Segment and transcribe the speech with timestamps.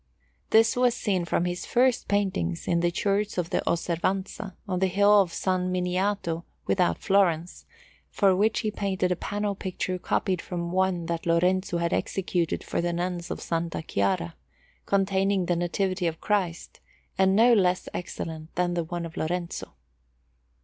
[0.49, 4.87] This was seen from his first paintings, in the Church of the Osservanza on the
[4.87, 7.67] hill of San Miniato without Florence,
[8.09, 12.63] for which he painted a panel picture copied from the one that Lorenzo had executed
[12.63, 13.83] for the Nuns of S.
[13.85, 14.35] Chiara,
[14.87, 16.79] containing the Nativity of Christ,
[17.15, 19.75] and no less excellent than the one of Lorenzo.